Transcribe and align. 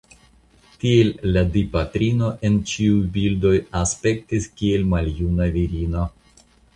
Tiel 0.83 1.11
la 1.33 1.41
Dipatrino 1.57 2.29
en 2.49 2.57
ĉiuj 2.71 3.03
bildoj 3.17 3.53
aspektis 3.81 4.49
kiel 4.63 4.89
maljuna 4.95 5.51
virino. 5.59 6.07